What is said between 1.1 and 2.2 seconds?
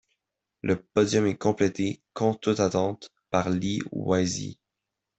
est complété,